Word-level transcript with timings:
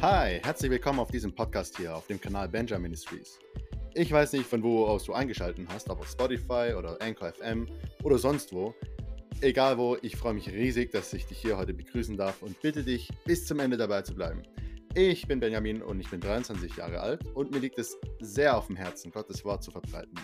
Hi, 0.00 0.38
herzlich 0.44 0.70
willkommen 0.70 1.00
auf 1.00 1.10
diesem 1.10 1.34
Podcast 1.34 1.76
hier 1.76 1.96
auf 1.96 2.06
dem 2.06 2.20
Kanal 2.20 2.48
Benjamin 2.48 2.82
Ministries. 2.82 3.40
Ich 3.94 4.12
weiß 4.12 4.34
nicht, 4.34 4.46
von 4.46 4.62
wo 4.62 4.86
aus 4.86 5.02
du 5.02 5.12
eingeschaltet 5.12 5.66
hast, 5.72 5.90
ob 5.90 5.98
auf 5.98 6.08
Spotify 6.08 6.72
oder 6.78 6.96
Anchor 7.02 7.32
FM 7.32 7.66
oder 8.04 8.16
sonst 8.16 8.52
wo. 8.52 8.72
Egal 9.40 9.76
wo, 9.76 9.96
ich 10.00 10.14
freue 10.14 10.34
mich 10.34 10.48
riesig, 10.48 10.92
dass 10.92 11.12
ich 11.12 11.26
dich 11.26 11.38
hier 11.38 11.58
heute 11.58 11.74
begrüßen 11.74 12.16
darf 12.16 12.42
und 12.42 12.62
bitte 12.62 12.84
dich, 12.84 13.08
bis 13.24 13.44
zum 13.44 13.58
Ende 13.58 13.76
dabei 13.76 14.02
zu 14.02 14.14
bleiben. 14.14 14.44
Ich 14.94 15.26
bin 15.26 15.40
Benjamin 15.40 15.82
und 15.82 15.98
ich 15.98 16.08
bin 16.08 16.20
23 16.20 16.76
Jahre 16.76 17.00
alt 17.00 17.26
und 17.34 17.50
mir 17.50 17.58
liegt 17.58 17.80
es 17.80 17.98
sehr 18.20 18.56
auf 18.56 18.68
dem 18.68 18.76
Herzen, 18.76 19.10
Gottes 19.10 19.44
Wort 19.44 19.64
zu 19.64 19.72
verbreiten. 19.72 20.14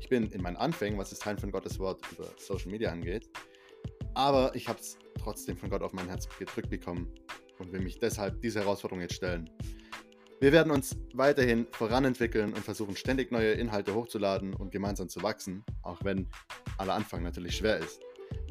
Ich 0.00 0.08
bin 0.08 0.32
in 0.32 0.42
meinen 0.42 0.56
Anfängen, 0.56 0.98
was 0.98 1.10
das 1.10 1.20
Teilen 1.20 1.38
von 1.38 1.52
Gottes 1.52 1.78
Wort 1.78 2.00
über 2.10 2.26
Social 2.38 2.72
Media 2.72 2.90
angeht, 2.90 3.30
aber 4.14 4.52
ich 4.56 4.66
habe 4.66 4.80
es 4.80 4.98
trotzdem 5.16 5.56
von 5.56 5.70
Gott 5.70 5.82
auf 5.82 5.92
mein 5.92 6.08
Herz 6.08 6.28
gedrückt 6.40 6.70
bekommen 6.70 7.14
und 7.58 7.72
will 7.72 7.80
mich 7.80 7.98
deshalb 7.98 8.40
diese 8.40 8.60
Herausforderung 8.60 9.00
jetzt 9.00 9.14
stellen. 9.14 9.50
Wir 10.40 10.50
werden 10.50 10.72
uns 10.72 10.96
weiterhin 11.14 11.68
voranentwickeln 11.70 12.52
und 12.52 12.64
versuchen 12.64 12.96
ständig 12.96 13.30
neue 13.30 13.52
Inhalte 13.52 13.94
hochzuladen 13.94 14.54
und 14.54 14.72
gemeinsam 14.72 15.08
zu 15.08 15.22
wachsen, 15.22 15.64
auch 15.82 16.02
wenn 16.02 16.28
aller 16.78 16.94
Anfang 16.94 17.22
natürlich 17.22 17.56
schwer 17.56 17.78
ist. 17.78 18.00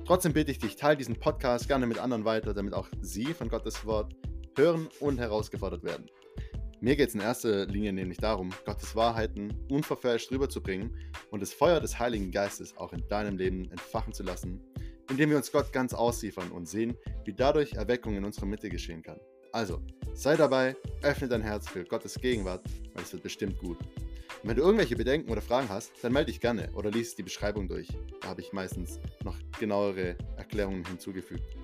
Trotzdem 0.06 0.32
bitte 0.32 0.52
ich 0.52 0.60
dich, 0.60 0.78
teile 0.78 0.96
diesen 0.96 1.20
Podcast 1.20 1.68
gerne 1.68 1.88
mit 1.88 2.00
anderen 2.00 2.24
weiter, 2.24 2.54
damit 2.54 2.74
auch 2.74 2.88
sie 3.02 3.34
von 3.34 3.50
Gottes 3.50 3.86
Wort 3.86 4.16
hören 4.58 4.88
und 5.00 5.20
herausgefordert 5.20 5.84
werden. 5.84 6.06
Mir 6.80 6.96
geht 6.96 7.10
es 7.10 7.16
in 7.16 7.22
erster 7.22 7.68
Linie 7.68 7.94
nämlich 7.94 8.18
darum, 8.18 8.50
Gottes 8.66 8.96
Wahrheiten 8.96 9.54
unverfälscht 9.70 10.32
rüberzubringen 10.32 10.98
und 11.30 11.42
das 11.42 11.54
Feuer 11.54 11.80
des 11.80 12.00
Heiligen 12.00 12.32
Geistes 12.32 12.76
auch 12.76 12.94
in 12.94 13.08
deinem 13.08 13.38
Leben 13.38 13.70
entfachen 13.70 14.14
zu 14.14 14.24
lassen, 14.24 14.62
indem 15.12 15.30
wir 15.30 15.38
uns 15.38 15.52
Gott 15.52 15.74
ganz 15.74 15.94
ausliefern 15.94 16.52
und 16.52 16.68
sehen, 16.68 16.98
wie 17.26 17.34
dadurch 17.34 17.74
Erweckung 17.74 18.16
in 18.16 18.24
unserer 18.24 18.46
Mitte 18.46 18.70
geschehen 18.70 19.04
kann. 19.04 19.20
Also, 19.52 19.82
sei 20.14 20.38
dabei, 20.38 20.78
öffne 21.04 21.28
dein 21.28 21.42
Herz 21.42 21.68
für 21.68 21.84
Gottes 21.84 22.16
Gegenwart, 22.16 22.64
weil 22.94 23.04
es 23.04 23.12
wird 23.12 23.22
bestimmt 23.22 23.60
gut. 23.60 23.78
Und 24.42 24.50
wenn 24.50 24.56
du 24.56 24.64
irgendwelche 24.64 24.96
Bedenken 24.96 25.30
oder 25.30 25.42
Fragen 25.42 25.68
hast, 25.68 25.92
dann 26.02 26.14
melde 26.14 26.32
dich 26.32 26.40
gerne 26.40 26.70
oder 26.74 26.90
lies 26.90 27.14
die 27.14 27.24
Beschreibung 27.24 27.68
durch. 27.68 27.90
Da 28.22 28.30
habe 28.30 28.40
ich 28.40 28.54
meistens 28.54 29.02
noch 29.26 29.36
genauere 29.60 30.16
Erklärungen 30.38 30.86
hinzugefügt. 30.86 31.58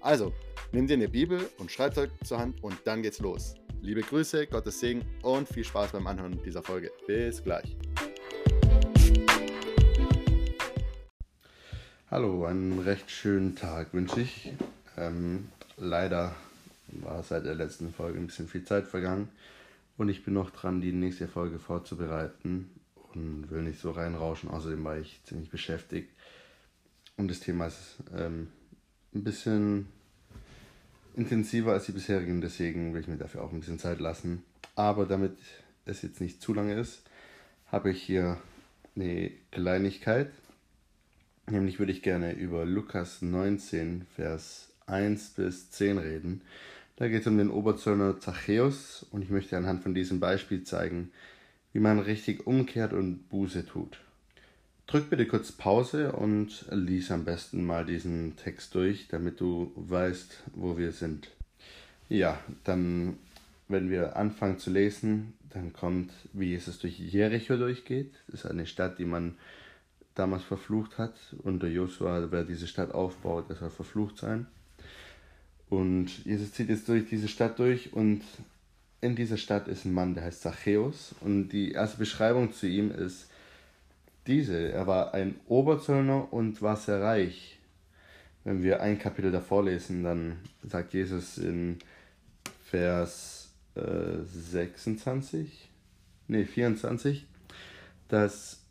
Also, 0.00 0.32
nimm 0.70 0.86
dir 0.86 0.94
eine 0.94 1.08
Bibel 1.08 1.50
und 1.58 1.72
Schreibzeug 1.72 2.10
zur 2.24 2.38
Hand 2.38 2.62
und 2.62 2.76
dann 2.84 3.02
geht's 3.02 3.18
los. 3.18 3.54
Liebe 3.80 4.02
Grüße, 4.02 4.46
Gottes 4.46 4.78
Segen 4.78 5.04
und 5.22 5.48
viel 5.48 5.64
Spaß 5.64 5.90
beim 5.90 6.06
Anhören 6.06 6.40
dieser 6.44 6.62
Folge. 6.62 6.92
Bis 7.08 7.42
gleich. 7.42 7.76
Hallo, 12.12 12.44
einen 12.44 12.78
recht 12.78 13.10
schönen 13.10 13.56
Tag 13.56 13.94
wünsche 13.94 14.20
ich. 14.20 14.52
Ähm, 14.98 15.48
leider 15.78 16.34
war 16.88 17.22
seit 17.22 17.46
der 17.46 17.54
letzten 17.54 17.90
Folge 17.90 18.18
ein 18.18 18.26
bisschen 18.26 18.48
viel 18.48 18.66
Zeit 18.66 18.86
vergangen 18.86 19.30
und 19.96 20.10
ich 20.10 20.22
bin 20.22 20.34
noch 20.34 20.50
dran, 20.50 20.82
die 20.82 20.92
nächste 20.92 21.26
Folge 21.26 21.58
vorzubereiten 21.58 22.70
und 23.14 23.50
will 23.50 23.62
nicht 23.62 23.80
so 23.80 23.92
reinrauschen. 23.92 24.50
Außerdem 24.50 24.84
war 24.84 24.98
ich 24.98 25.22
ziemlich 25.24 25.48
beschäftigt 25.48 26.10
und 27.16 27.30
das 27.30 27.40
Thema 27.40 27.68
ist 27.68 27.96
ähm, 28.14 28.48
ein 29.14 29.24
bisschen 29.24 29.88
intensiver 31.16 31.72
als 31.72 31.86
die 31.86 31.92
bisherigen, 31.92 32.42
deswegen 32.42 32.92
will 32.92 33.00
ich 33.00 33.08
mir 33.08 33.16
dafür 33.16 33.42
auch 33.42 33.52
ein 33.52 33.60
bisschen 33.60 33.78
Zeit 33.78 34.00
lassen. 34.00 34.44
Aber 34.74 35.06
damit 35.06 35.38
es 35.86 36.02
jetzt 36.02 36.20
nicht 36.20 36.42
zu 36.42 36.52
lange 36.52 36.74
ist, 36.74 37.04
habe 37.68 37.90
ich 37.90 38.02
hier 38.02 38.36
eine 38.96 39.30
Kleinigkeit 39.50 40.30
Nämlich 41.50 41.78
würde 41.78 41.92
ich 41.92 42.02
gerne 42.02 42.32
über 42.32 42.64
Lukas 42.64 43.22
19, 43.22 44.06
Vers 44.14 44.72
1 44.86 45.30
bis 45.30 45.70
10 45.70 45.98
reden. 45.98 46.42
Da 46.96 47.08
geht 47.08 47.22
es 47.22 47.26
um 47.26 47.38
den 47.38 47.50
Oberzöllner 47.50 48.20
Zachäus 48.20 49.06
und 49.10 49.22
ich 49.22 49.30
möchte 49.30 49.56
anhand 49.56 49.82
von 49.82 49.94
diesem 49.94 50.20
Beispiel 50.20 50.62
zeigen, 50.62 51.10
wie 51.72 51.80
man 51.80 51.98
richtig 51.98 52.46
umkehrt 52.46 52.92
und 52.92 53.28
Buße 53.28 53.66
tut. 53.66 53.98
Drück 54.86 55.08
bitte 55.10 55.26
kurz 55.26 55.52
Pause 55.52 56.12
und 56.12 56.66
lies 56.70 57.10
am 57.10 57.24
besten 57.24 57.64
mal 57.64 57.86
diesen 57.86 58.36
Text 58.36 58.74
durch, 58.74 59.08
damit 59.08 59.40
du 59.40 59.72
weißt, 59.74 60.42
wo 60.54 60.76
wir 60.76 60.92
sind. 60.92 61.30
Ja, 62.08 62.38
dann, 62.64 63.16
wenn 63.68 63.90
wir 63.90 64.16
anfangen 64.16 64.58
zu 64.58 64.70
lesen, 64.70 65.32
dann 65.50 65.72
kommt, 65.72 66.12
wie 66.32 66.48
Jesus 66.50 66.78
durch 66.78 66.98
Jericho 66.98 67.56
durchgeht. 67.56 68.12
Das 68.28 68.44
ist 68.44 68.50
eine 68.50 68.66
Stadt, 68.66 68.98
die 68.98 69.06
man 69.06 69.36
damals 70.14 70.44
verflucht 70.44 70.98
hat. 70.98 71.14
Unter 71.42 71.68
Josua, 71.68 72.26
wer 72.30 72.44
diese 72.44 72.66
Stadt 72.66 72.92
aufbaut, 72.92 73.48
der 73.48 73.56
soll 73.56 73.70
verflucht 73.70 74.18
sein. 74.18 74.46
Und 75.68 76.24
Jesus 76.24 76.52
zieht 76.52 76.68
jetzt 76.68 76.88
durch 76.88 77.08
diese 77.08 77.28
Stadt 77.28 77.58
durch 77.58 77.92
und 77.94 78.22
in 79.00 79.16
dieser 79.16 79.36
Stadt 79.36 79.68
ist 79.68 79.84
ein 79.84 79.92
Mann, 79.92 80.14
der 80.14 80.24
heißt 80.24 80.42
Zachäus. 80.42 81.14
Und 81.20 81.48
die 81.48 81.72
erste 81.72 81.98
Beschreibung 81.98 82.52
zu 82.52 82.66
ihm 82.66 82.90
ist 82.90 83.28
diese. 84.26 84.70
Er 84.70 84.86
war 84.86 85.12
ein 85.14 85.34
Oberzöllner 85.48 86.32
und 86.32 86.62
war 86.62 86.76
sehr 86.76 87.00
reich. 87.00 87.58
Wenn 88.44 88.62
wir 88.62 88.80
ein 88.80 88.98
Kapitel 88.98 89.32
davor 89.32 89.64
lesen, 89.64 90.04
dann 90.04 90.36
sagt 90.62 90.94
Jesus 90.94 91.38
in 91.38 91.78
Vers 92.64 93.50
äh, 93.74 94.24
26, 94.24 95.68
nee, 96.28 96.44
24, 96.44 97.26
dass 98.08 98.61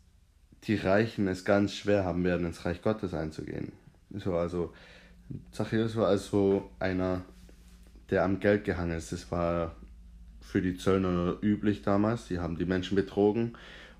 die 0.64 0.76
Reichen 0.76 1.26
es 1.28 1.44
ganz 1.44 1.74
schwer 1.74 2.04
haben 2.04 2.24
werden, 2.24 2.46
ins 2.46 2.64
Reich 2.64 2.82
Gottes 2.82 3.14
einzugehen. 3.14 3.72
So, 4.10 4.36
also 4.36 4.72
Zachäus 5.50 5.96
war 5.96 6.08
also 6.08 6.70
einer, 6.78 7.22
der 8.10 8.24
am 8.24 8.38
Geld 8.40 8.64
gehangen 8.64 8.96
ist. 8.96 9.12
Das 9.12 9.30
war 9.30 9.74
für 10.40 10.62
die 10.62 10.76
Zöllner 10.76 11.36
üblich 11.42 11.82
damals. 11.82 12.28
Die 12.28 12.38
haben 12.38 12.58
die 12.58 12.64
Menschen 12.64 12.94
betrogen, 12.94 13.54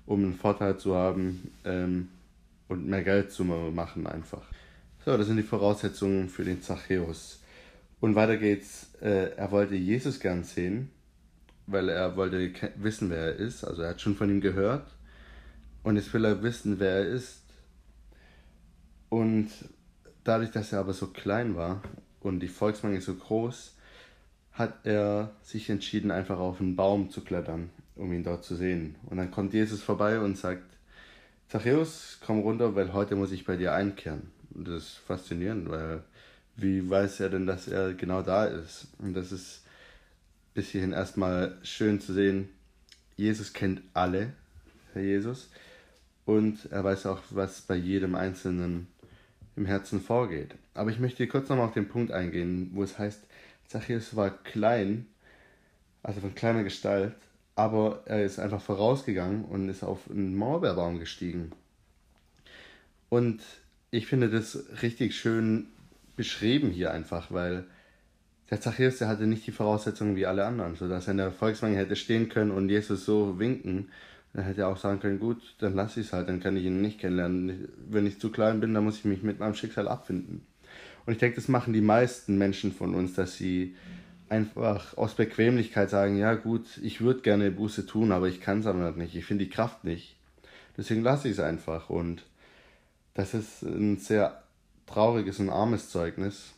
um 0.05 0.23
einen 0.23 0.35
Vorteil 0.35 0.77
zu 0.77 0.95
haben 0.95 1.51
ähm, 1.65 2.09
und 2.69 2.87
mehr 2.87 3.03
Geld 3.03 3.31
zu 3.31 3.43
machen 3.43 4.07
einfach. 4.07 4.43
So, 5.03 5.17
das 5.17 5.27
sind 5.27 5.37
die 5.37 5.43
Voraussetzungen 5.43 6.29
für 6.29 6.45
den 6.45 6.61
Zachäus. 6.61 7.41
Und 7.99 8.15
weiter 8.15 8.37
geht's. 8.37 8.89
Äh, 9.01 9.35
er 9.35 9.51
wollte 9.51 9.75
Jesus 9.75 10.19
gern 10.19 10.43
sehen, 10.43 10.91
weil 11.67 11.89
er 11.89 12.15
wollte 12.15 12.51
wissen, 12.77 13.09
wer 13.09 13.19
er 13.19 13.35
ist. 13.35 13.65
Also 13.65 13.81
er 13.81 13.89
hat 13.89 14.01
schon 14.01 14.15
von 14.15 14.29
ihm 14.29 14.39
gehört 14.39 14.85
und 15.83 15.97
jetzt 15.97 16.13
will 16.13 16.25
er 16.25 16.41
wissen, 16.41 16.79
wer 16.79 16.97
er 16.97 17.07
ist. 17.07 17.43
Und 19.09 19.49
dadurch, 20.23 20.51
dass 20.51 20.71
er 20.71 20.79
aber 20.79 20.93
so 20.93 21.07
klein 21.07 21.55
war 21.55 21.83
und 22.21 22.39
die 22.39 22.47
Volksmenge 22.47 23.01
so 23.01 23.13
groß, 23.13 23.75
hat 24.53 24.85
er 24.85 25.31
sich 25.43 25.69
entschieden, 25.69 26.11
einfach 26.11 26.39
auf 26.39 26.61
einen 26.61 26.75
Baum 26.75 27.09
zu 27.09 27.21
klettern, 27.21 27.69
um 27.95 28.13
ihn 28.13 28.23
dort 28.23 28.43
zu 28.43 28.55
sehen. 28.55 28.95
Und 29.05 29.17
dann 29.17 29.31
kommt 29.31 29.53
Jesus 29.53 29.81
vorbei 29.81 30.19
und 30.19 30.37
sagt, 30.37 30.63
Zachäus, 31.47 32.19
komm 32.25 32.39
runter, 32.39 32.75
weil 32.75 32.93
heute 32.93 33.15
muss 33.15 33.31
ich 33.31 33.45
bei 33.45 33.57
dir 33.57 33.73
einkehren. 33.73 34.31
Und 34.53 34.67
das 34.67 34.83
ist 34.83 34.97
faszinierend, 35.05 35.69
weil 35.69 36.03
wie 36.55 36.87
weiß 36.87 37.19
er 37.19 37.29
denn, 37.29 37.45
dass 37.45 37.67
er 37.67 37.93
genau 37.93 38.21
da 38.21 38.45
ist? 38.45 38.87
Und 38.99 39.15
das 39.15 39.31
ist 39.31 39.63
bis 40.53 40.69
hierhin 40.69 40.93
erstmal 40.93 41.57
schön 41.63 41.99
zu 41.99 42.13
sehen. 42.13 42.49
Jesus 43.17 43.53
kennt 43.53 43.81
alle, 43.93 44.33
Herr 44.93 45.01
Jesus 45.01 45.49
und 46.25 46.71
er 46.71 46.83
weiß 46.83 47.05
auch, 47.05 47.21
was 47.31 47.61
bei 47.61 47.75
jedem 47.75 48.15
Einzelnen 48.15 48.87
im 49.55 49.65
Herzen 49.65 50.01
vorgeht. 50.01 50.55
Aber 50.73 50.89
ich 50.89 50.99
möchte 50.99 51.27
kurz 51.27 51.49
nochmal 51.49 51.67
auf 51.67 51.73
den 51.73 51.87
Punkt 51.87 52.11
eingehen, 52.11 52.71
wo 52.73 52.83
es 52.83 52.97
heißt, 52.97 53.21
Zachäus 53.67 54.15
war 54.15 54.31
klein, 54.31 55.07
also 56.01 56.21
von 56.21 56.35
kleiner 56.35 56.63
Gestalt, 56.63 57.13
aber 57.55 58.01
er 58.05 58.23
ist 58.23 58.39
einfach 58.39 58.61
vorausgegangen 58.61 59.45
und 59.45 59.69
ist 59.69 59.83
auf 59.83 60.09
einen 60.09 60.35
Maulbeerbaum 60.35 60.99
gestiegen. 60.99 61.51
Und 63.09 63.41
ich 63.91 64.07
finde 64.07 64.29
das 64.29 64.63
richtig 64.81 65.15
schön 65.15 65.67
beschrieben 66.15 66.71
hier 66.71 66.91
einfach, 66.91 67.31
weil 67.31 67.65
der 68.49 68.59
Zachäus, 68.59 68.97
der 68.97 69.07
hatte 69.07 69.27
nicht 69.27 69.45
die 69.45 69.51
Voraussetzungen 69.51 70.15
wie 70.15 70.25
alle 70.25 70.45
anderen, 70.45 70.75
sodass 70.75 71.07
er 71.07 71.11
in 71.11 71.17
der 71.17 71.31
Volksmenge 71.31 71.77
hätte 71.77 71.95
stehen 71.95 72.29
können 72.29 72.51
und 72.51 72.69
Jesus 72.69 73.05
so 73.05 73.39
winken 73.39 73.89
dann 74.33 74.45
hätte 74.45 74.61
er 74.61 74.69
auch 74.69 74.77
sagen 74.77 74.99
können, 74.99 75.19
gut, 75.19 75.55
dann 75.59 75.75
lasse 75.75 75.99
ich 75.99 76.07
es 76.07 76.13
halt, 76.13 76.27
dann 76.27 76.39
kann 76.39 76.57
ich 76.57 76.63
ihn 76.63 76.81
nicht 76.81 76.99
kennenlernen. 76.99 77.69
Wenn 77.89 78.07
ich 78.07 78.19
zu 78.19 78.31
klein 78.31 78.59
bin, 78.59 78.73
dann 78.73 78.83
muss 78.83 78.97
ich 78.97 79.05
mich 79.05 79.21
mit 79.21 79.39
meinem 79.39 79.53
Schicksal 79.53 79.87
abfinden. 79.87 80.45
Und 81.05 81.13
ich 81.13 81.19
denke, 81.19 81.35
das 81.35 81.47
machen 81.47 81.73
die 81.73 81.81
meisten 81.81 82.37
Menschen 82.37 82.71
von 82.71 82.95
uns, 82.95 83.13
dass 83.13 83.35
sie 83.35 83.75
einfach 84.29 84.97
aus 84.97 85.13
Bequemlichkeit 85.13 85.89
sagen, 85.89 86.17
ja 86.17 86.33
gut, 86.33 86.79
ich 86.81 87.01
würde 87.01 87.21
gerne 87.21 87.51
Buße 87.51 87.85
tun, 87.85 88.11
aber 88.11 88.27
ich 88.27 88.41
kann 88.41 88.61
es 88.61 88.65
aber 88.65 88.91
nicht, 88.91 89.15
ich 89.15 89.25
finde 89.25 89.43
die 89.45 89.51
Kraft 89.51 89.83
nicht. 89.83 90.15
Deswegen 90.75 91.03
lasse 91.03 91.27
ich 91.27 91.33
es 91.33 91.39
einfach. 91.39 91.91
Und 91.91 92.23
das 93.13 93.35
ist 93.35 93.61
ein 93.61 93.97
sehr 93.97 94.41
trauriges 94.87 95.39
und 95.39 95.49
armes 95.49 95.89
Zeugnis, 95.89 96.53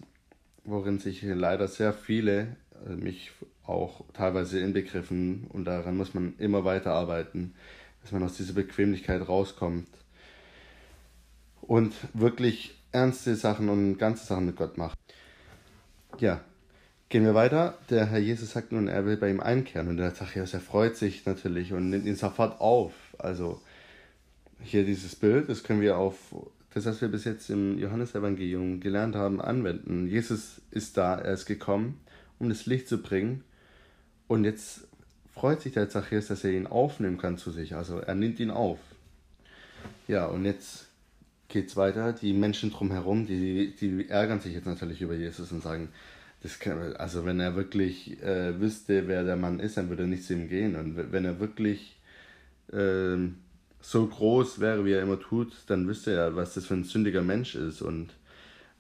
worin 0.64 1.00
sich 1.00 1.22
leider 1.24 1.68
sehr 1.68 1.92
viele, 1.92 2.56
also 2.86 2.96
mich 2.96 3.32
auch 3.68 4.04
teilweise 4.14 4.60
inbegriffen 4.60 5.48
und 5.50 5.66
daran 5.66 5.98
muss 5.98 6.14
man 6.14 6.36
immer 6.38 6.66
weiter 6.66 6.94
arbeiten, 6.94 7.54
dass 8.02 8.12
man 8.12 8.24
aus 8.24 8.38
dieser 8.38 8.54
Bequemlichkeit 8.54 9.28
rauskommt 9.28 9.88
und 11.62 11.94
wirklich 12.14 12.76
ernste 12.92 13.36
Sachen 13.36 13.70
und 13.70 13.98
ganze 13.98 14.26
Sachen 14.26 14.46
mit 14.46 14.56
Gott 14.56 14.78
macht. 14.78 14.98
Ja, 16.20 16.42
Gehen 17.08 17.24
wir 17.24 17.36
weiter. 17.36 17.78
Der 17.92 18.08
Herr 18.08 18.20
Jesus 18.20 18.52
sagt 18.52 18.72
nun, 18.72 18.88
er 18.88 19.06
will 19.06 19.16
bei 19.16 19.30
ihm 19.30 19.40
einkehren. 19.40 19.88
Und 19.88 19.98
der 19.98 20.16
Zachäus, 20.16 20.54
er 20.54 20.60
freut 20.60 20.98
sich 20.98 21.26
natürlich 21.26 21.72
und 21.72 21.90
nimmt 21.90 22.06
ihn 22.06 22.16
sofort 22.16 22.60
auf. 22.60 22.94
Also 23.20 23.62
hier 24.64 24.84
dieses 24.86 25.16
Bild, 25.16 25.48
das 25.48 25.64
können 25.64 25.82
wir 25.82 25.98
auf 25.98 26.18
das, 26.74 26.86
was 26.86 27.02
wir 27.02 27.08
bis 27.08 27.24
jetzt 27.24 27.50
im 27.52 27.78
Johannesevangelium 27.78 28.80
gelernt 28.80 29.16
haben, 29.16 29.40
anwenden. 29.40 30.08
Jesus 30.08 30.62
ist 30.72 30.98
da, 30.98 31.16
er 31.16 31.34
ist 31.34 31.46
gekommen, 31.46 32.02
um 32.40 32.50
das 32.50 32.66
Licht 32.66 32.88
zu 32.88 33.02
bringen. 33.02 33.44
Und 34.28 34.44
jetzt 34.44 34.88
freut 35.34 35.62
sich 35.62 35.74
der 35.74 35.90
Zachäus, 35.90 36.28
dass 36.28 36.44
er 36.44 36.52
ihn 36.52 36.68
aufnehmen 36.68 37.18
kann 37.18 37.38
zu 37.38 37.52
sich. 37.52 37.76
Also 37.76 38.00
er 38.00 38.16
nimmt 38.16 38.40
ihn 38.40 38.52
auf. 38.52 38.80
Ja, 40.08 40.26
und 40.26 40.46
jetzt 40.46 40.88
geht 41.48 41.68
es 41.68 41.76
weiter. 41.76 42.14
Die 42.14 42.34
Menschen 42.34 42.72
drumherum, 42.72 43.28
die, 43.28 43.76
die 43.76 44.10
ärgern 44.10 44.40
sich 44.40 44.54
jetzt 44.54 44.66
natürlich 44.66 45.02
über 45.02 45.16
Jesus 45.16 45.52
und 45.52 45.62
sagen, 45.62 45.90
das 46.42 46.60
kann, 46.60 46.96
also 46.96 47.26
wenn 47.26 47.40
er 47.40 47.56
wirklich 47.56 48.22
äh, 48.22 48.60
wüsste, 48.60 49.08
wer 49.08 49.24
der 49.24 49.36
Mann 49.36 49.60
ist, 49.60 49.78
dann 49.78 49.90
würde 49.90 50.04
er 50.04 50.08
nicht 50.08 50.24
zu 50.24 50.34
ihm 50.34 50.48
gehen. 50.48 50.76
Und 50.76 51.12
wenn 51.12 51.26
er 51.26 51.40
wirklich 51.40 51.98
äh, 52.72 53.18
so 53.82 54.08
groß 54.08 54.60
wäre, 54.60 54.86
wie 54.86 54.94
er 54.94 55.02
immer 55.02 55.20
tut, 55.20 55.54
dann 55.68 55.88
wüsste 55.88 56.12
er, 56.12 56.36
was 56.36 56.54
das 56.54 56.66
für 56.66 56.76
ein 56.76 56.84
sündiger 56.84 57.22
Mensch 57.22 57.56
ist 57.56 57.82
und 57.82 58.14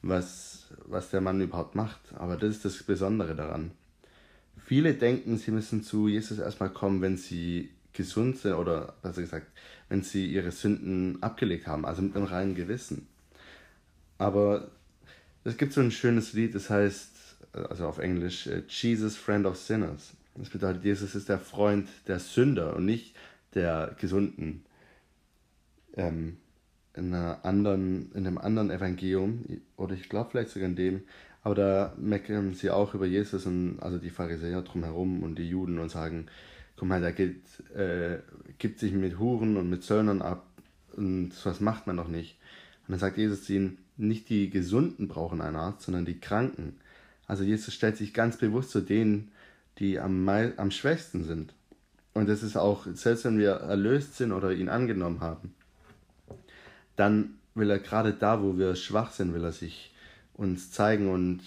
was, 0.02 0.68
was 0.86 1.10
der 1.10 1.22
Mann 1.22 1.42
überhaupt 1.42 1.76
macht. 1.76 2.00
Aber 2.16 2.38
das 2.38 2.52
ist 2.52 2.66
das 2.66 2.84
Besondere 2.84 3.36
daran. 3.36 3.72
Viele 4.64 4.94
denken, 4.94 5.38
sie 5.38 5.52
müssen 5.52 5.84
zu 5.84 6.08
Jesus 6.08 6.40
erstmal 6.40 6.70
kommen, 6.70 7.02
wenn 7.02 7.18
sie 7.18 7.70
gesund 7.94 8.38
sind 8.38 8.54
oder 8.54 8.96
besser 9.02 9.22
gesagt, 9.22 9.48
wenn 9.90 10.02
sie 10.02 10.26
ihre 10.26 10.52
Sünden 10.52 11.22
abgelegt 11.22 11.68
haben, 11.68 11.86
also 11.86 12.02
mit 12.02 12.16
einem 12.16 12.26
reinen 12.26 12.56
Gewissen. 12.56 13.08
Aber 14.18 14.72
es 15.44 15.58
gibt 15.58 15.74
so 15.74 15.82
ein 15.82 15.92
schönes 15.92 16.34
Lied, 16.34 16.56
das 16.56 16.70
heißt, 16.70 17.12
also 17.54 17.88
auf 17.88 18.00
Englisch, 18.00 18.48
äh, 18.48 18.64
Jesus, 18.68 19.16
Friend 19.16 19.46
of 19.46 19.58
Sinners. 19.58 20.14
Das 20.36 20.50
bedeutet, 20.50 20.84
Jesus 20.84 21.16
ist 21.16 21.30
der 21.30 21.40
Freund 21.40 21.88
der 22.08 22.20
Sünder 22.20 22.76
und 22.76 22.86
nicht 22.86 23.16
der 23.54 23.96
Gesunden. 24.00 24.66
Ähm, 25.96 26.38
in, 26.96 27.14
einer 27.14 27.44
anderen, 27.44 28.12
in 28.14 28.26
einem 28.26 28.38
anderen 28.38 28.72
Evangelium, 28.72 29.46
oder 29.78 29.94
ich 29.94 30.10
glaube 30.10 30.32
vielleicht 30.32 30.50
sogar 30.50 30.70
in 30.70 30.76
dem, 30.76 31.02
aber 31.44 31.56
da 31.56 31.94
meckern 31.98 32.54
sie 32.54 32.72
auch 32.72 32.96
über 32.96 33.06
Jesus 33.06 33.46
und 33.46 33.80
also 33.80 33.98
die 33.98 34.10
Pharisäer 34.10 34.62
drumherum 34.64 35.22
und 35.22 35.38
die 35.38 35.48
Juden 35.48 35.78
und 35.78 35.90
sagen, 35.90 36.26
guck 36.76 36.88
mal, 36.88 37.02
der 37.02 37.14
geht, 37.14 37.44
äh, 37.76 38.18
gibt 38.58 38.80
sich 38.80 38.94
mit 38.94 39.20
Huren 39.20 39.58
und 39.58 39.70
mit 39.70 39.84
Zöllnern 39.84 40.22
ab 40.22 40.48
und 40.96 41.34
was 41.44 41.60
macht 41.60 41.88
man 41.88 41.98
doch 41.98 42.08
nicht. 42.08 42.38
Und 42.88 42.94
dann 42.94 43.00
sagt 43.00 43.18
Jesus 43.18 43.50
ihnen, 43.50 43.78
nicht 43.98 44.30
die 44.30 44.50
Gesunden 44.50 45.08
brauchen 45.08 45.42
einen 45.42 45.56
Arzt, 45.56 45.84
sondern 45.84 46.06
die 46.06 46.20
Kranken. 46.20 46.78
Also 47.28 47.44
Jesus 47.44 47.74
stellt 47.74 47.98
sich 47.98 48.14
ganz 48.14 48.38
bewusst 48.38 48.72
zu 48.72 48.82
denen, 48.82 49.32
die 49.80 50.00
am, 50.00 50.28
am 50.28 50.72
schwächsten 50.72 51.24
sind. 51.24 51.54
Und 52.14 52.30
das 52.30 52.44
ist 52.44 52.56
auch, 52.56 52.88
selbst 52.94 53.26
wenn 53.26 53.38
wir 53.38 53.52
erlöst 53.52 54.16
sind 54.16 54.32
oder 54.32 54.52
ihn 54.54 54.70
angenommen 54.70 55.20
haben, 55.20 55.54
dann 56.96 57.36
will 57.54 57.70
er 57.70 57.80
gerade 57.80 58.14
da, 58.14 58.42
wo 58.42 58.58
wir 58.58 58.76
schwach 58.76 59.12
sind, 59.12 59.34
will 59.34 59.44
er 59.44 59.52
sich 59.52 59.94
uns 60.34 60.72
zeigen 60.72 61.10
und 61.10 61.42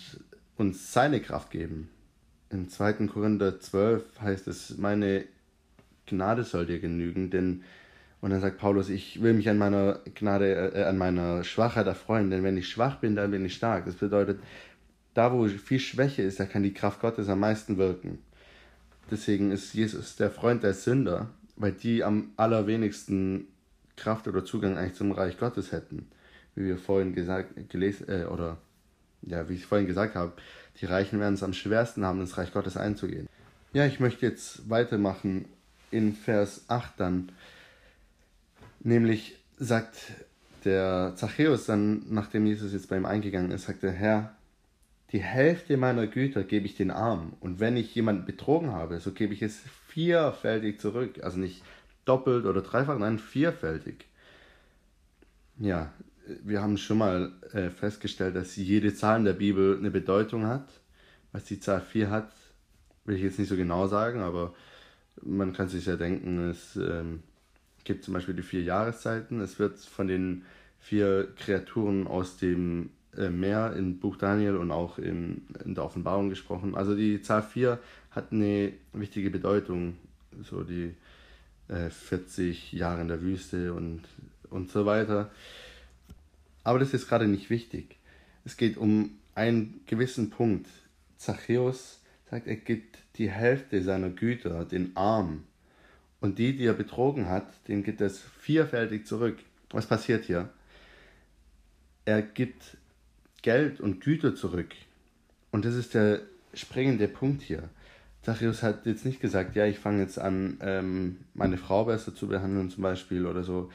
uns 0.56 0.92
seine 0.92 1.20
Kraft 1.20 1.50
geben. 1.50 1.90
In 2.50 2.68
2. 2.68 3.06
Korinther 3.06 3.60
12 3.60 4.20
heißt 4.20 4.48
es, 4.48 4.78
meine 4.78 5.24
Gnade 6.06 6.44
soll 6.44 6.66
dir 6.66 6.80
genügen, 6.80 7.30
denn 7.30 7.62
und 8.20 8.30
dann 8.30 8.40
sagt 8.40 8.58
Paulus, 8.58 8.88
ich 8.88 9.22
will 9.22 9.32
mich 9.32 9.48
an 9.48 9.58
meiner 9.58 10.00
Gnade, 10.14 10.72
äh, 10.74 10.82
an 10.84 10.98
meiner 10.98 11.44
Schwachheit 11.44 11.86
erfreuen, 11.86 12.30
denn 12.30 12.42
wenn 12.42 12.56
ich 12.56 12.68
schwach 12.68 12.96
bin, 12.96 13.14
dann 13.14 13.30
bin 13.30 13.44
ich 13.44 13.54
stark. 13.54 13.84
Das 13.84 13.94
bedeutet, 13.94 14.40
da 15.14 15.32
wo 15.32 15.46
viel 15.46 15.78
Schwäche 15.78 16.22
ist, 16.22 16.40
da 16.40 16.44
kann 16.44 16.62
die 16.62 16.74
Kraft 16.74 17.00
Gottes 17.00 17.28
am 17.28 17.40
meisten 17.40 17.78
wirken. 17.78 18.18
Deswegen 19.10 19.52
ist 19.52 19.72
Jesus 19.72 20.16
der 20.16 20.30
Freund 20.30 20.62
der 20.64 20.74
Sünder, 20.74 21.28
weil 21.56 21.72
die 21.72 22.02
am 22.02 22.32
allerwenigsten 22.36 23.46
Kraft 23.98 24.28
oder 24.28 24.44
Zugang 24.44 24.76
eigentlich 24.78 24.94
zum 24.94 25.12
Reich 25.12 25.38
Gottes 25.38 25.72
hätten. 25.72 26.08
Wie 26.54 26.64
wir 26.64 26.78
vorhin 26.78 27.14
gesagt, 27.14 27.68
gelesen, 27.68 28.08
äh, 28.08 28.24
oder 28.24 28.58
ja, 29.22 29.48
wie 29.48 29.54
ich 29.54 29.66
vorhin 29.66 29.86
gesagt 29.86 30.14
habe, 30.14 30.32
die 30.80 30.86
Reichen 30.86 31.20
werden 31.20 31.34
es 31.34 31.42
am 31.42 31.52
schwersten 31.52 32.04
haben, 32.04 32.20
ins 32.20 32.38
Reich 32.38 32.52
Gottes 32.52 32.76
einzugehen. 32.76 33.28
Ja, 33.72 33.86
ich 33.86 34.00
möchte 34.00 34.24
jetzt 34.26 34.70
weitermachen 34.70 35.46
in 35.90 36.14
Vers 36.14 36.64
8 36.68 36.98
dann. 36.98 37.32
Nämlich 38.80 39.36
sagt 39.56 39.96
der 40.64 41.14
Zachäus 41.16 41.66
dann, 41.66 42.02
nachdem 42.08 42.46
Jesus 42.46 42.72
jetzt 42.72 42.88
bei 42.88 42.96
ihm 42.96 43.06
eingegangen 43.06 43.50
ist, 43.50 43.66
sagt 43.66 43.82
der 43.82 43.92
Herr, 43.92 44.34
die 45.12 45.22
Hälfte 45.22 45.76
meiner 45.76 46.06
Güter 46.06 46.44
gebe 46.44 46.66
ich 46.66 46.76
den 46.76 46.90
Armen. 46.90 47.34
Und 47.40 47.60
wenn 47.60 47.76
ich 47.76 47.94
jemanden 47.94 48.26
betrogen 48.26 48.72
habe, 48.72 49.00
so 49.00 49.12
gebe 49.12 49.32
ich 49.32 49.42
es 49.42 49.60
vierfältig 49.88 50.80
zurück. 50.80 51.20
Also 51.22 51.38
nicht 51.38 51.62
doppelt 52.08 52.46
oder 52.46 52.62
dreifach, 52.62 52.98
nein, 52.98 53.18
vierfältig. 53.18 54.06
Ja, 55.58 55.92
wir 56.42 56.62
haben 56.62 56.76
schon 56.76 56.98
mal 56.98 57.32
äh, 57.52 57.70
festgestellt, 57.70 58.36
dass 58.36 58.56
jede 58.56 58.94
Zahl 58.94 59.18
in 59.18 59.24
der 59.24 59.32
Bibel 59.32 59.76
eine 59.76 59.90
Bedeutung 59.90 60.46
hat. 60.46 60.68
Was 61.32 61.44
die 61.44 61.60
Zahl 61.60 61.80
4 61.80 62.10
hat, 62.10 62.32
will 63.04 63.16
ich 63.16 63.22
jetzt 63.22 63.38
nicht 63.38 63.48
so 63.48 63.56
genau 63.56 63.86
sagen, 63.86 64.20
aber 64.20 64.54
man 65.22 65.52
kann 65.52 65.68
sich 65.68 65.86
ja 65.86 65.96
denken, 65.96 66.50
es 66.50 66.76
ähm, 66.76 67.22
gibt 67.84 68.04
zum 68.04 68.14
Beispiel 68.14 68.34
die 68.34 68.42
vier 68.42 68.62
Jahreszeiten. 68.62 69.40
Es 69.40 69.58
wird 69.58 69.78
von 69.78 70.06
den 70.06 70.44
vier 70.78 71.28
Kreaturen 71.36 72.06
aus 72.06 72.36
dem 72.36 72.90
äh, 73.16 73.30
mehr 73.30 73.74
im 73.74 73.98
Buch 73.98 74.16
Daniel 74.16 74.56
und 74.56 74.70
auch 74.70 74.98
in, 74.98 75.42
in 75.64 75.74
der 75.74 75.84
Offenbarung 75.84 76.28
gesprochen. 76.28 76.74
Also 76.74 76.94
die 76.94 77.20
Zahl 77.22 77.42
4 77.42 77.78
hat 78.10 78.32
eine 78.32 78.72
wichtige 78.92 79.30
Bedeutung, 79.30 79.96
so 80.42 80.62
die 80.62 80.94
äh, 81.68 81.90
40 81.90 82.72
Jahre 82.72 83.00
in 83.00 83.08
der 83.08 83.22
Wüste 83.22 83.74
und, 83.74 84.02
und 84.50 84.70
so 84.70 84.86
weiter. 84.86 85.30
Aber 86.64 86.78
das 86.78 86.94
ist 86.94 87.08
gerade 87.08 87.26
nicht 87.26 87.50
wichtig. 87.50 87.96
Es 88.44 88.56
geht 88.56 88.76
um 88.76 89.18
einen 89.34 89.80
gewissen 89.86 90.30
Punkt. 90.30 90.66
Zachäus 91.16 92.00
sagt, 92.30 92.46
er 92.46 92.56
gibt 92.56 92.98
die 93.16 93.30
Hälfte 93.30 93.82
seiner 93.82 94.10
Güter 94.10 94.64
den 94.64 94.96
Armen. 94.96 95.44
Und 96.20 96.38
die, 96.38 96.56
die 96.56 96.66
er 96.66 96.74
betrogen 96.74 97.28
hat, 97.28 97.46
denen 97.68 97.84
gibt 97.84 98.00
es 98.00 98.20
vierfältig 98.40 99.06
zurück. 99.06 99.38
Was 99.70 99.86
passiert 99.86 100.24
hier? 100.24 100.48
Er 102.04 102.22
gibt 102.22 102.76
Geld 103.42 103.80
und 103.80 104.00
Güter 104.00 104.34
zurück. 104.34 104.74
Und 105.50 105.64
das 105.64 105.74
ist 105.74 105.94
der 105.94 106.22
springende 106.54 107.06
Punkt 107.08 107.42
hier. 107.42 107.68
Zachäus 108.22 108.62
hat 108.62 108.84
jetzt 108.86 109.04
nicht 109.04 109.20
gesagt, 109.20 109.56
ja, 109.56 109.66
ich 109.66 109.78
fange 109.78 110.02
jetzt 110.02 110.18
an, 110.18 110.58
ähm, 110.60 111.18
meine 111.34 111.56
Frau 111.56 111.84
besser 111.84 112.14
zu 112.14 112.28
behandeln 112.28 112.70
zum 112.70 112.82
Beispiel 112.82 113.26
oder 113.26 113.42
so. 113.42 113.70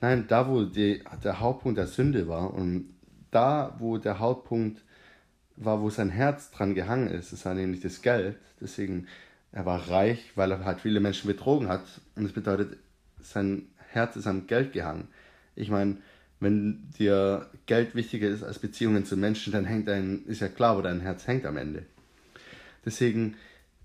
Nein, 0.00 0.26
da 0.28 0.48
wo 0.48 0.64
die, 0.64 1.02
der 1.24 1.40
Hauptpunkt 1.40 1.78
der 1.78 1.86
Sünde 1.86 2.28
war 2.28 2.52
und 2.52 2.90
da 3.30 3.74
wo 3.78 3.98
der 3.98 4.18
Hauptpunkt 4.18 4.82
war, 5.56 5.80
wo 5.80 5.90
sein 5.90 6.10
Herz 6.10 6.50
dran 6.50 6.74
gehangen 6.74 7.08
ist, 7.08 7.32
das 7.32 7.44
war 7.46 7.54
nämlich 7.54 7.80
das 7.80 8.02
Geld. 8.02 8.36
Deswegen, 8.60 9.06
er 9.52 9.64
war 9.64 9.90
reich, 9.90 10.32
weil 10.34 10.50
er 10.50 10.64
halt 10.64 10.80
viele 10.80 11.00
Menschen 11.00 11.28
betrogen 11.28 11.68
hat. 11.68 11.84
Und 12.14 12.24
das 12.24 12.32
bedeutet, 12.32 12.76
sein 13.20 13.68
Herz 13.90 14.16
ist 14.16 14.26
am 14.26 14.46
Geld 14.46 14.72
gehangen. 14.72 15.08
Ich 15.54 15.70
meine, 15.70 15.96
wenn 16.40 16.90
dir 16.98 17.48
Geld 17.64 17.94
wichtiger 17.94 18.28
ist 18.28 18.42
als 18.42 18.58
Beziehungen 18.58 19.06
zu 19.06 19.16
Menschen, 19.16 19.52
dann 19.52 19.64
hängt 19.64 19.88
dein, 19.88 20.24
ist 20.26 20.40
ja 20.40 20.48
klar, 20.48 20.76
wo 20.76 20.82
dein 20.82 21.00
Herz 21.00 21.26
hängt 21.26 21.46
am 21.46 21.56
Ende. 21.56 21.84
Deswegen 22.84 23.36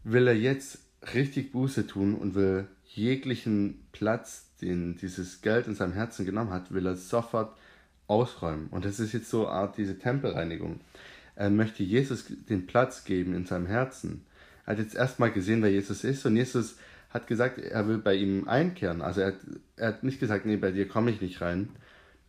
will 0.04 0.28
er 0.28 0.36
jetzt 0.36 0.80
richtig 1.14 1.52
Buße 1.52 1.88
tun 1.88 2.16
und 2.16 2.36
will 2.36 2.68
jeglichen 2.86 3.86
Platz, 3.92 4.50
den 4.62 4.98
dieses 4.98 5.42
Geld 5.42 5.68
in 5.68 5.76
seinem 5.76 5.94
Herzen 5.94 6.26
genommen 6.26 6.52
hat, 6.52 6.74
will 6.74 6.86
er 6.86 6.96
sofort 6.96 7.56
ausräumen. 8.08 8.68
Und 8.68 8.86
das 8.86 9.00
ist 9.00 9.14
jetzt 9.14 9.30
so 9.30 9.48
eine 9.48 9.56
Art 9.56 9.78
diese 9.78 9.98
Tempelreinigung. 9.98 10.82
Er 11.36 11.50
möchte 11.50 11.84
Jesus 11.84 12.26
den 12.50 12.68
Platz 12.68 13.04
geben 13.06 13.34
in 13.34 13.46
seinem 13.46 13.68
Herzen. 13.68 14.26
Er 14.66 14.74
hat 14.74 14.80
jetzt 14.80 14.96
erstmal 14.96 15.32
gesehen, 15.32 15.62
wer 15.62 15.72
Jesus 15.72 16.04
ist 16.04 16.26
und 16.26 16.36
Jesus 16.36 16.76
hat 17.10 17.28
gesagt, 17.28 17.58
er 17.58 17.88
will 17.88 17.98
bei 17.98 18.16
ihm 18.16 18.48
einkehren. 18.48 19.02
Also 19.02 19.22
er 19.22 19.28
hat, 19.28 19.40
er 19.76 19.88
hat 19.90 20.04
nicht 20.04 20.20
gesagt, 20.20 20.46
nee, 20.46 20.58
bei 20.58 20.72
dir 20.72 20.88
komme 20.88 21.12
ich 21.12 21.22
nicht 21.22 21.42
rein, 21.42 21.70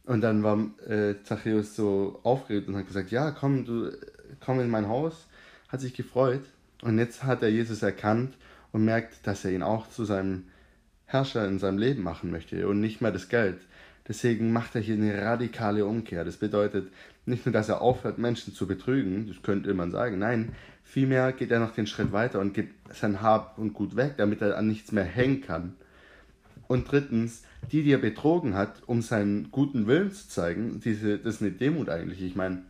und 0.04 0.20
dann 0.20 0.42
war 0.42 0.58
äh, 0.88 1.22
Zachäus 1.22 1.76
so 1.76 2.20
aufgeregt 2.24 2.68
und 2.68 2.76
hat 2.76 2.86
gesagt, 2.86 3.10
ja, 3.10 3.30
komm, 3.30 3.64
du 3.64 3.92
komm 4.40 4.60
in 4.60 4.70
mein 4.70 4.88
Haus, 4.88 5.26
hat 5.68 5.80
sich 5.80 5.94
gefreut. 5.94 6.42
Und 6.82 6.98
jetzt 6.98 7.24
hat 7.24 7.42
er 7.42 7.48
Jesus 7.48 7.82
erkannt 7.82 8.36
und 8.72 8.84
merkt, 8.84 9.26
dass 9.26 9.44
er 9.44 9.52
ihn 9.52 9.62
auch 9.62 9.88
zu 9.88 10.04
seinem 10.04 10.44
Herrscher 11.06 11.46
in 11.46 11.58
seinem 11.58 11.78
Leben 11.78 12.02
machen 12.02 12.30
möchte 12.30 12.68
und 12.68 12.80
nicht 12.80 13.00
mehr 13.00 13.12
das 13.12 13.28
Geld. 13.28 13.60
Deswegen 14.08 14.52
macht 14.52 14.74
er 14.74 14.80
hier 14.80 14.96
eine 14.96 15.22
radikale 15.22 15.86
Umkehr. 15.86 16.24
Das 16.24 16.38
bedeutet 16.38 16.90
nicht 17.24 17.46
nur, 17.46 17.52
dass 17.52 17.68
er 17.68 17.80
aufhört, 17.80 18.18
Menschen 18.18 18.52
zu 18.52 18.66
betrügen, 18.66 19.28
das 19.28 19.42
könnte 19.42 19.72
man 19.74 19.92
sagen, 19.92 20.18
nein, 20.18 20.54
vielmehr 20.82 21.32
geht 21.32 21.52
er 21.52 21.60
noch 21.60 21.72
den 21.72 21.86
Schritt 21.86 22.10
weiter 22.10 22.40
und 22.40 22.52
gibt 22.52 22.74
sein 22.94 23.22
Hab 23.22 23.58
und 23.58 23.74
Gut 23.74 23.94
weg, 23.94 24.14
damit 24.16 24.42
er 24.42 24.56
an 24.56 24.66
nichts 24.66 24.90
mehr 24.90 25.04
hängen 25.04 25.40
kann. 25.40 25.74
Und 26.66 26.90
drittens, 26.90 27.44
die, 27.70 27.84
die 27.84 27.92
er 27.92 27.98
betrogen 27.98 28.54
hat, 28.54 28.82
um 28.86 29.02
seinen 29.02 29.52
guten 29.52 29.86
Willen 29.86 30.10
zu 30.10 30.28
zeigen, 30.28 30.80
diese, 30.80 31.18
das 31.18 31.36
ist 31.36 31.42
eine 31.42 31.52
Demut 31.52 31.88
eigentlich. 31.88 32.22
Ich 32.22 32.34
meine, 32.34 32.62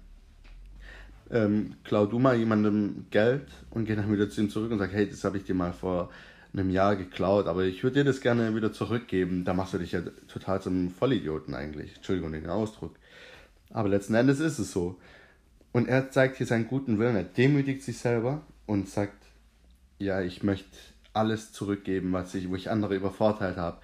ähm, 1.33 1.75
klau 1.85 2.07
du 2.07 2.19
mal 2.19 2.37
jemandem 2.37 3.07
Geld 3.11 3.47
und 3.71 3.87
geh 3.87 3.97
dann 3.97 4.12
wieder 4.12 4.29
zu 4.29 4.43
ihm 4.43 4.51
zurück 4.51 4.71
und 4.71 4.79
sag, 4.79 4.93
hey, 4.93 5.09
das 5.09 5.25
habe 5.25 5.39
ich 5.39 5.45
dir 5.45 5.55
mal 5.55 5.73
vor 5.73 6.11
einem 6.53 6.71
Jahr 6.71 6.97
geklaut, 6.97 7.47
aber 7.47 7.65
ich 7.65 7.83
würde 7.83 8.01
dir 8.01 8.05
das 8.05 8.21
gerne 8.21 8.55
wieder 8.55 8.73
zurückgeben. 8.73 9.45
Da 9.45 9.55
machst 9.55 9.73
du 9.73 9.79
dich 9.79 9.93
ja 9.93 10.03
total 10.29 10.61
zum 10.61 10.91
Vollidioten 10.91 11.55
eigentlich. 11.55 11.97
Entschuldigung 11.97 12.33
den 12.33 12.49
Ausdruck. 12.49 12.95
Aber 13.71 13.89
letzten 13.89 14.15
Endes 14.15 14.39
ist 14.41 14.59
es 14.59 14.71
so. 14.71 14.99
Und 15.73 15.89
er 15.89 16.11
zeigt 16.11 16.37
hier 16.37 16.47
seinen 16.47 16.69
guten 16.69 16.99
Willen. 16.99 17.17
Er 17.17 17.23
demütigt 17.23 17.83
sich 17.83 17.97
selber 17.97 18.43
und 18.67 18.91
sagt, 18.91 19.17
ja, 19.99 20.21
ich 20.21 20.43
möchte 20.43 20.77
alles 21.15 21.53
zurückgeben, 21.53 22.12
was 22.12 22.35
ich, 22.35 22.51
wo 22.51 22.57
ich 22.57 22.71
andere 22.71 22.95
übervorteilt 22.95 23.57
habe, 23.57 23.79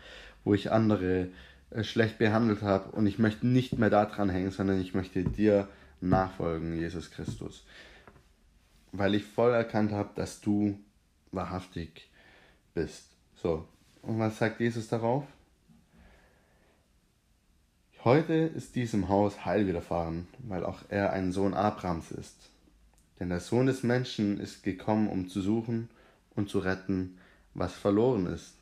wo 0.45 0.52
ich 0.52 0.71
andere 0.71 1.28
äh, 1.71 1.85
schlecht 1.85 2.19
behandelt 2.19 2.62
habe 2.62 2.90
und 2.90 3.07
ich 3.07 3.19
möchte 3.19 3.47
nicht 3.47 3.78
mehr 3.78 3.90
da 3.90 4.07
dran 4.07 4.31
hängen, 4.31 4.50
sondern 4.50 4.81
ich 4.81 4.95
möchte 4.95 5.23
dir 5.25 5.69
nachfolgen, 6.00 6.76
Jesus 6.76 7.11
Christus. 7.11 7.64
Weil 8.93 9.14
ich 9.14 9.25
voll 9.25 9.52
erkannt 9.52 9.93
habe, 9.93 10.11
dass 10.14 10.40
du 10.40 10.78
wahrhaftig 11.33 12.09
bist. 12.75 13.05
So, 13.35 13.67
und 14.02 14.19
was 14.19 14.38
sagt 14.38 14.61
Jesus 14.61 14.88
darauf? 14.88 15.25
Heute 18.05 18.35
ist 18.35 18.76
diesem 18.76 19.09
Haus 19.09 19.45
Heil 19.45 19.67
widerfahren, 19.67 20.28
weil 20.38 20.64
auch 20.64 20.83
er 20.88 21.12
ein 21.12 21.33
Sohn 21.33 21.52
Abrahams 21.52 22.12
ist. 22.12 22.50
Denn 23.19 23.28
der 23.28 23.40
Sohn 23.40 23.67
des 23.67 23.83
Menschen 23.83 24.38
ist 24.38 24.62
gekommen, 24.62 25.09
um 25.09 25.28
zu 25.28 25.40
suchen 25.40 25.90
und 26.37 26.49
zu 26.49 26.61
retten, 26.61 27.19
was 27.55 27.75
verloren 27.75 28.26
ist. 28.26 28.55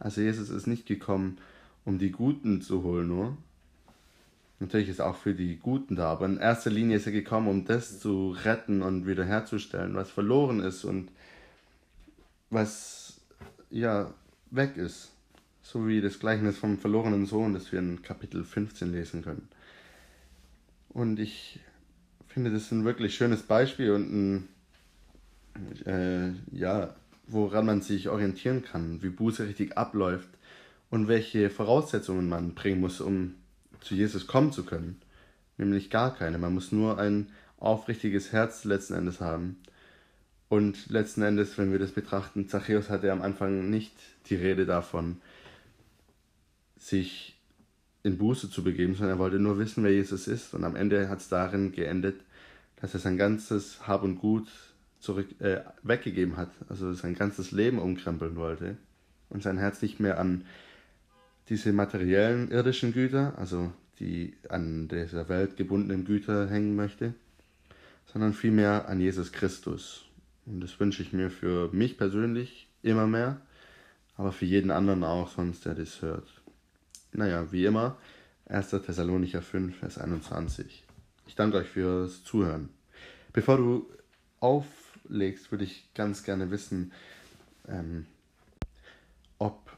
Also 0.00 0.20
Jesus 0.20 0.50
ist 0.50 0.66
nicht 0.66 0.86
gekommen, 0.86 1.38
um 1.84 1.98
die 1.98 2.10
Guten 2.10 2.60
zu 2.62 2.82
holen 2.82 3.08
nur. 3.08 3.36
Natürlich 4.60 4.90
ist 4.90 5.00
auch 5.00 5.16
für 5.16 5.32
die 5.32 5.56
Guten 5.56 5.96
da, 5.96 6.12
aber 6.12 6.26
in 6.26 6.36
erster 6.36 6.70
Linie 6.70 6.98
ist 6.98 7.06
er 7.06 7.12
gekommen, 7.12 7.48
um 7.48 7.64
das 7.64 7.98
zu 7.98 8.36
retten 8.44 8.82
und 8.82 9.06
wiederherzustellen, 9.06 9.94
was 9.94 10.10
verloren 10.10 10.60
ist 10.60 10.84
und 10.84 11.10
was 12.50 13.20
ja 13.70 14.12
weg 14.50 14.76
ist. 14.76 15.12
So 15.62 15.88
wie 15.88 16.02
das 16.02 16.18
Gleichnis 16.18 16.58
vom 16.58 16.78
verlorenen 16.78 17.24
Sohn, 17.24 17.54
das 17.54 17.72
wir 17.72 17.78
in 17.78 18.02
Kapitel 18.02 18.44
15 18.44 18.92
lesen 18.92 19.22
können. 19.22 19.48
Und 20.90 21.18
ich 21.18 21.60
finde, 22.28 22.50
das 22.50 22.70
ein 22.70 22.84
wirklich 22.84 23.14
schönes 23.14 23.42
Beispiel 23.42 23.92
und 23.92 24.12
ein, 24.12 24.48
äh, 25.86 26.32
ja, 26.52 26.94
woran 27.26 27.64
man 27.64 27.80
sich 27.80 28.10
orientieren 28.10 28.62
kann, 28.62 29.02
wie 29.02 29.08
Buße 29.08 29.46
richtig 29.46 29.78
abläuft 29.78 30.28
und 30.90 31.08
welche 31.08 31.48
Voraussetzungen 31.48 32.28
man 32.28 32.54
bringen 32.54 32.80
muss, 32.80 33.00
um 33.00 33.36
zu 33.80 33.94
Jesus 33.94 34.26
kommen 34.26 34.52
zu 34.52 34.64
können. 34.64 35.00
Nämlich 35.58 35.90
gar 35.90 36.14
keine. 36.14 36.38
Man 36.38 36.54
muss 36.54 36.72
nur 36.72 36.98
ein 36.98 37.28
aufrichtiges 37.58 38.32
Herz 38.32 38.64
letzten 38.64 38.94
Endes 38.94 39.20
haben. 39.20 39.56
Und 40.48 40.88
letzten 40.90 41.22
Endes, 41.22 41.58
wenn 41.58 41.70
wir 41.70 41.78
das 41.78 41.92
betrachten, 41.92 42.48
Zachäus 42.48 42.90
hatte 42.90 43.12
am 43.12 43.22
Anfang 43.22 43.70
nicht 43.70 43.92
die 44.26 44.34
Rede 44.34 44.66
davon, 44.66 45.20
sich 46.76 47.38
in 48.02 48.18
Buße 48.18 48.50
zu 48.50 48.64
begeben, 48.64 48.94
sondern 48.94 49.16
er 49.16 49.18
wollte 49.20 49.38
nur 49.38 49.58
wissen, 49.58 49.84
wer 49.84 49.92
Jesus 49.92 50.26
ist. 50.26 50.54
Und 50.54 50.64
am 50.64 50.74
Ende 50.74 51.08
hat 51.08 51.20
es 51.20 51.28
darin 51.28 51.72
geendet, 51.72 52.20
dass 52.80 52.94
er 52.94 53.00
sein 53.00 53.16
ganzes 53.16 53.86
Hab 53.86 54.02
und 54.02 54.18
Gut 54.18 54.48
zurück, 54.98 55.28
äh, 55.40 55.60
weggegeben 55.82 56.36
hat, 56.36 56.50
also 56.68 56.92
sein 56.94 57.14
ganzes 57.14 57.52
Leben 57.52 57.78
umkrempeln 57.78 58.36
wollte 58.36 58.76
und 59.28 59.42
sein 59.42 59.58
Herz 59.58 59.82
nicht 59.82 60.00
mehr 60.00 60.18
an 60.18 60.44
diese 61.50 61.72
materiellen 61.72 62.50
irdischen 62.52 62.92
Güter, 62.92 63.34
also 63.36 63.72
die 63.98 64.34
an 64.48 64.86
dieser 64.86 65.28
Welt 65.28 65.56
gebundenen 65.56 66.04
Güter 66.04 66.48
hängen 66.48 66.76
möchte, 66.76 67.12
sondern 68.06 68.32
vielmehr 68.32 68.88
an 68.88 69.00
Jesus 69.00 69.32
Christus. 69.32 70.04
Und 70.46 70.60
das 70.60 70.78
wünsche 70.78 71.02
ich 71.02 71.12
mir 71.12 71.28
für 71.28 71.68
mich 71.72 71.98
persönlich 71.98 72.68
immer 72.82 73.08
mehr, 73.08 73.40
aber 74.16 74.30
für 74.32 74.46
jeden 74.46 74.70
anderen 74.70 75.02
auch 75.02 75.28
sonst, 75.28 75.66
der 75.66 75.74
das 75.74 76.00
hört. 76.02 76.28
Naja, 77.12 77.50
wie 77.50 77.64
immer, 77.64 77.98
1. 78.46 78.70
Thessalonicher 78.70 79.42
5, 79.42 79.76
Vers 79.76 79.98
21. 79.98 80.84
Ich 81.26 81.34
danke 81.34 81.58
euch 81.58 81.68
fürs 81.68 82.22
Zuhören. 82.22 82.68
Bevor 83.32 83.56
du 83.56 83.90
auflegst, 84.38 85.50
würde 85.50 85.64
ich 85.64 85.92
ganz 85.94 86.22
gerne 86.22 86.50
wissen, 86.52 86.92
ähm, 87.68 88.06
ob 89.38 89.76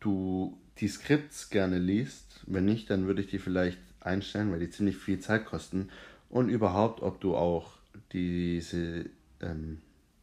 du 0.00 0.56
die 0.80 0.88
Skripts 0.88 1.50
gerne 1.50 1.78
liest. 1.78 2.40
Wenn 2.46 2.64
nicht, 2.64 2.90
dann 2.90 3.06
würde 3.06 3.22
ich 3.22 3.28
die 3.28 3.38
vielleicht 3.38 3.78
einstellen, 4.00 4.50
weil 4.52 4.60
die 4.60 4.70
ziemlich 4.70 4.96
viel 4.96 5.20
Zeit 5.20 5.44
kosten. 5.44 5.88
Und 6.28 6.48
überhaupt, 6.48 7.02
ob 7.02 7.20
du 7.20 7.36
auch 7.36 7.72
diese 8.12 9.06
ähm, 9.40 9.78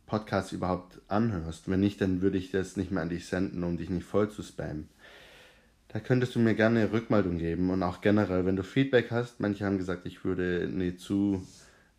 Podcasts 0.06 0.52
überhaupt 0.52 1.02
anhörst. 1.08 1.70
Wenn 1.70 1.80
nicht, 1.80 2.00
dann 2.02 2.22
würde 2.22 2.38
ich 2.38 2.52
das 2.52 2.78
nicht 2.78 2.92
mehr 2.92 3.02
an 3.02 3.10
dich 3.10 3.26
senden, 3.26 3.64
um 3.64 3.78
dich 3.78 3.90
nicht 3.90 4.06
voll 4.06 4.30
zu 4.30 4.44
spammen. 4.44 4.88
Da 5.88 6.00
könntest 6.00 6.36
du 6.36 6.40
mir 6.40 6.56
gerne 6.56 6.92
Rückmeldung 6.92 7.38
geben 7.38 7.70
und 7.70 7.82
auch 7.82 8.02
generell, 8.02 8.46
wenn 8.46 8.56
du 8.56 8.64
Feedback 8.64 9.12
hast. 9.12 9.40
Manche 9.40 9.66
haben 9.66 9.78
gesagt, 9.78 10.06
ich 10.06 10.26
würde 10.26 10.70
eine 10.70 10.98
zu, 10.98 11.46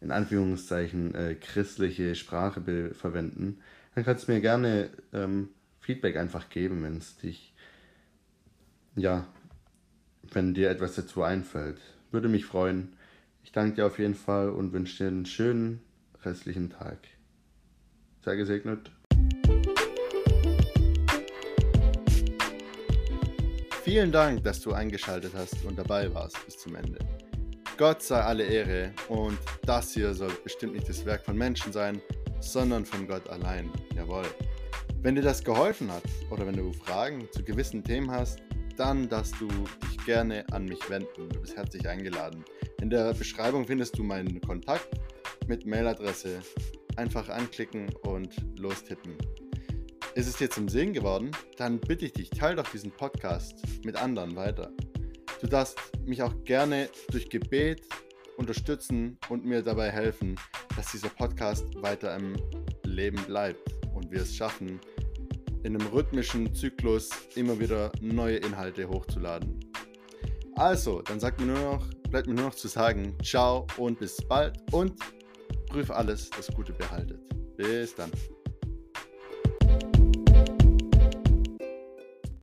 in 0.01 0.11
Anführungszeichen, 0.11 1.15
äh, 1.15 1.35
christliche 1.35 2.15
Sprache 2.15 2.93
verwenden. 2.93 3.59
Dann 3.95 4.05
kannst 4.05 4.29
du 4.29 4.33
mir 4.33 4.41
gerne 4.41 4.91
ähm, 5.13 5.49
Feedback 5.81 6.17
einfach 6.17 6.51
geben, 6.51 6.83
wenn 6.83 6.99
es 6.99 7.17
dich 7.17 7.55
ja, 8.97 9.27
wenn 10.33 10.55
dir 10.55 10.71
etwas 10.71 10.95
dazu 10.95 11.23
einfällt. 11.23 11.79
Würde 12.11 12.29
mich 12.29 12.47
freuen. 12.47 12.97
Ich 13.45 13.53
danke 13.53 13.77
dir 13.77 13.87
auf 13.87 13.99
jeden 13.99 14.15
Fall 14.15 14.49
und 14.49 14.73
wünsche 14.73 15.05
dir 15.05 15.09
einen 15.09 15.27
schönen 15.27 15.81
restlichen 16.23 16.71
Tag. 16.71 16.99
Sei 18.25 18.37
gesegnet. 18.37 18.91
Vielen 23.85 24.11
Dank, 24.11 24.43
dass 24.43 24.61
du 24.61 24.73
eingeschaltet 24.73 25.33
hast 25.37 25.65
und 25.65 25.79
dabei 25.79 26.13
warst 26.13 26.45
bis 26.45 26.59
zum 26.59 26.75
Ende. 26.75 26.99
Gott 27.77 28.03
sei 28.03 28.21
alle 28.21 28.45
Ehre 28.45 28.91
und 29.09 29.39
das 29.65 29.93
hier 29.93 30.15
soll 30.15 30.33
bestimmt 30.43 30.73
nicht 30.73 30.89
das 30.89 31.05
Werk 31.05 31.25
von 31.25 31.37
Menschen 31.37 31.73
sein, 31.73 32.01
sondern 32.41 32.85
von 32.85 33.07
Gott 33.07 33.29
allein. 33.29 33.71
Jawohl. 33.95 34.25
Wenn 35.03 35.15
dir 35.15 35.23
das 35.23 35.45
geholfen 35.45 35.93
hat 35.93 36.03
oder 36.31 36.47
wenn 36.47 36.57
du 36.57 36.73
Fragen 36.73 37.29
zu 37.31 37.45
gewissen 37.45 37.85
Themen 37.85 38.11
hast, 38.11 38.41
dann 38.77 39.09
darfst 39.09 39.35
du 39.41 39.49
dich 39.49 40.05
gerne 40.05 40.45
an 40.53 40.67
mich 40.67 40.89
wenden. 40.91 41.29
Du 41.31 41.41
bist 41.41 41.57
herzlich 41.57 41.89
eingeladen. 41.89 42.45
In 42.81 42.91
der 42.91 43.15
Beschreibung 43.15 43.67
findest 43.67 43.99
du 43.99 44.03
meinen 44.03 44.41
Kontakt 44.41 44.89
mit 45.47 45.67
Mailadresse. 45.67 46.43
Einfach 46.97 47.29
anklicken 47.29 47.89
und 48.03 48.35
lostippen. 48.59 49.17
Ist 50.15 50.29
es 50.29 50.37
dir 50.37 50.51
zum 50.51 50.69
Segen 50.69 50.93
geworden? 50.93 51.31
Dann 51.57 51.79
bitte 51.79 52.07
ich 52.07 52.13
dich, 52.13 52.31
teile 52.31 52.57
doch 52.57 52.69
diesen 52.71 52.91
Podcast 52.91 53.63
mit 53.85 53.97
anderen 53.97 54.37
weiter. 54.37 54.73
Du 55.41 55.47
darfst 55.47 55.79
mich 56.07 56.23
auch 56.23 56.33
gerne 56.45 56.89
durch 57.11 57.29
Gebet 57.29 57.83
unterstützen 58.37 59.19
und 59.29 59.45
mir 59.45 59.63
dabei 59.63 59.91
helfen, 59.91 60.37
dass 60.75 60.93
dieser 60.93 61.09
Podcast 61.11 61.65
weiter 61.83 62.15
im 62.17 62.37
Leben 62.85 63.23
bleibt 63.25 63.61
und 63.95 64.11
wir 64.11 64.23
es 64.23 64.35
schaffen, 64.35 64.81
in 65.63 65.77
einem 65.77 65.87
rhythmischen 65.89 66.55
Zyklus 66.55 67.11
immer 67.35 67.59
wieder 67.59 67.91
neue 68.01 68.37
Inhalte 68.37 68.89
hochzuladen. 68.89 69.61
Also, 70.57 71.03
dann 71.03 71.21
sagt 71.21 71.41
mir 71.41 71.47
nur 71.47 71.59
noch, 71.59 71.87
bleibt 72.11 72.27
mir 72.27 72.35
nur 72.35 72.47
noch 72.47 72.55
zu 72.55 72.69
sagen, 72.69 73.17
ciao 73.23 73.67
und 73.77 73.99
bis 73.99 74.17
bald 74.29 74.59
und 74.73 74.95
prüf 75.69 75.91
alles, 75.91 76.31
das 76.31 76.49
Gute 76.49 76.73
behaltet. 76.73 77.21
Bis 77.57 77.95
dann. 77.95 78.11